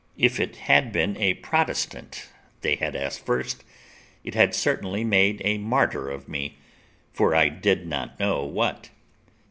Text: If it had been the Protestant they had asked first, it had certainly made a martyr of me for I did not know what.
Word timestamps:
If 0.17 0.39
it 0.39 0.55
had 0.55 0.91
been 0.91 1.13
the 1.13 1.35
Protestant 1.35 2.27
they 2.61 2.73
had 2.77 2.95
asked 2.95 3.23
first, 3.23 3.63
it 4.23 4.33
had 4.33 4.55
certainly 4.55 5.03
made 5.03 5.43
a 5.45 5.59
martyr 5.59 6.09
of 6.09 6.27
me 6.27 6.57
for 7.13 7.35
I 7.35 7.49
did 7.49 7.85
not 7.85 8.19
know 8.19 8.43
what. 8.43 8.89